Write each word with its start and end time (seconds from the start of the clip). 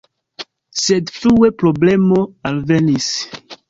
Sed 0.85 1.13
frue 1.19 1.53
problemo 1.61 2.21
alvenis. 2.53 3.17